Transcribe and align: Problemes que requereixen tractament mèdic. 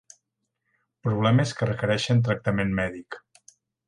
Problemes 1.07 1.51
que 1.59 1.67
requereixen 1.71 2.23
tractament 2.29 2.73
mèdic. 2.81 3.19